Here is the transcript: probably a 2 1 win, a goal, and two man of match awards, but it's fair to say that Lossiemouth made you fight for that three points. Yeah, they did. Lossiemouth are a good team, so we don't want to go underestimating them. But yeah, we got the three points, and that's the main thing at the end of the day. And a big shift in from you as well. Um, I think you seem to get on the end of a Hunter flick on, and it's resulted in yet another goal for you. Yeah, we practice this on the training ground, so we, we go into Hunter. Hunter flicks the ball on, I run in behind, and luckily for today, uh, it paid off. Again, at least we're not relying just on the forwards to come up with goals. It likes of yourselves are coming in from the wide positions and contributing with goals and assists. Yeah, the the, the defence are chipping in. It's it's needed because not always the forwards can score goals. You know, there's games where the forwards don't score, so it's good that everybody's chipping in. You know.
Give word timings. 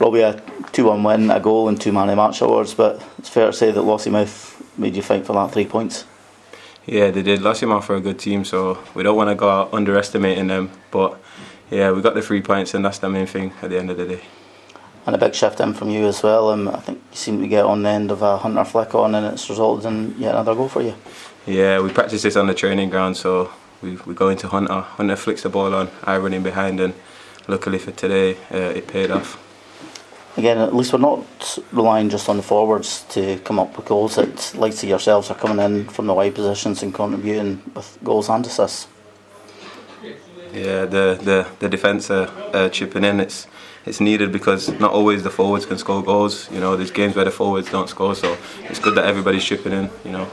probably 0.00 0.22
a 0.22 0.42
2 0.72 0.86
1 0.86 1.02
win, 1.02 1.30
a 1.30 1.38
goal, 1.38 1.68
and 1.68 1.78
two 1.78 1.92
man 1.92 2.08
of 2.08 2.16
match 2.16 2.40
awards, 2.40 2.72
but 2.72 3.06
it's 3.18 3.28
fair 3.28 3.48
to 3.48 3.52
say 3.52 3.70
that 3.70 3.82
Lossiemouth 3.82 4.58
made 4.78 4.96
you 4.96 5.02
fight 5.02 5.26
for 5.26 5.34
that 5.34 5.52
three 5.52 5.66
points. 5.66 6.06
Yeah, 6.86 7.10
they 7.10 7.22
did. 7.22 7.40
Lossiemouth 7.40 7.90
are 7.90 7.96
a 7.96 8.00
good 8.00 8.18
team, 8.18 8.46
so 8.46 8.78
we 8.94 9.02
don't 9.02 9.14
want 9.14 9.28
to 9.28 9.34
go 9.34 9.68
underestimating 9.74 10.46
them. 10.46 10.70
But 10.90 11.20
yeah, 11.70 11.92
we 11.92 12.00
got 12.00 12.14
the 12.14 12.22
three 12.22 12.40
points, 12.40 12.72
and 12.72 12.82
that's 12.82 12.98
the 12.98 13.10
main 13.10 13.26
thing 13.26 13.52
at 13.60 13.68
the 13.68 13.78
end 13.78 13.90
of 13.90 13.98
the 13.98 14.06
day. 14.06 14.22
And 15.04 15.14
a 15.14 15.18
big 15.18 15.34
shift 15.34 15.60
in 15.60 15.74
from 15.74 15.90
you 15.90 16.06
as 16.06 16.22
well. 16.22 16.48
Um, 16.48 16.68
I 16.68 16.80
think 16.80 17.02
you 17.10 17.16
seem 17.18 17.42
to 17.42 17.46
get 17.46 17.66
on 17.66 17.82
the 17.82 17.90
end 17.90 18.10
of 18.10 18.22
a 18.22 18.38
Hunter 18.38 18.64
flick 18.64 18.94
on, 18.94 19.14
and 19.14 19.26
it's 19.26 19.50
resulted 19.50 19.84
in 19.84 20.14
yet 20.18 20.30
another 20.30 20.54
goal 20.54 20.70
for 20.70 20.80
you. 20.80 20.94
Yeah, 21.44 21.78
we 21.80 21.92
practice 21.92 22.22
this 22.22 22.36
on 22.36 22.46
the 22.46 22.54
training 22.54 22.88
ground, 22.88 23.18
so 23.18 23.50
we, 23.82 23.96
we 24.06 24.14
go 24.14 24.30
into 24.30 24.48
Hunter. 24.48 24.80
Hunter 24.80 25.16
flicks 25.16 25.42
the 25.42 25.50
ball 25.50 25.74
on, 25.74 25.90
I 26.04 26.16
run 26.16 26.32
in 26.32 26.42
behind, 26.42 26.80
and 26.80 26.94
luckily 27.48 27.78
for 27.78 27.90
today, 27.90 28.38
uh, 28.50 28.72
it 28.78 28.88
paid 28.88 29.10
off. 29.10 29.49
Again, 30.40 30.56
at 30.56 30.74
least 30.74 30.94
we're 30.94 31.00
not 31.00 31.58
relying 31.70 32.08
just 32.08 32.26
on 32.30 32.38
the 32.38 32.42
forwards 32.42 33.04
to 33.10 33.38
come 33.40 33.58
up 33.58 33.76
with 33.76 33.84
goals. 33.84 34.16
It 34.16 34.54
likes 34.54 34.82
of 34.82 34.88
yourselves 34.88 35.30
are 35.30 35.34
coming 35.34 35.62
in 35.62 35.86
from 35.88 36.06
the 36.06 36.14
wide 36.14 36.34
positions 36.34 36.82
and 36.82 36.94
contributing 36.94 37.62
with 37.74 37.98
goals 38.02 38.30
and 38.30 38.46
assists. 38.46 38.88
Yeah, 40.54 40.86
the 40.86 41.18
the, 41.28 41.46
the 41.58 41.68
defence 41.68 42.10
are 42.10 42.70
chipping 42.70 43.04
in. 43.04 43.20
It's 43.20 43.48
it's 43.84 44.00
needed 44.00 44.32
because 44.32 44.70
not 44.80 44.92
always 44.92 45.22
the 45.24 45.30
forwards 45.30 45.66
can 45.66 45.76
score 45.76 46.02
goals. 46.02 46.50
You 46.50 46.60
know, 46.60 46.74
there's 46.74 46.90
games 46.90 47.16
where 47.16 47.26
the 47.26 47.30
forwards 47.30 47.70
don't 47.70 47.90
score, 47.90 48.14
so 48.14 48.38
it's 48.70 48.78
good 48.78 48.94
that 48.94 49.04
everybody's 49.04 49.44
chipping 49.44 49.74
in. 49.74 49.90
You 50.06 50.12
know. 50.12 50.26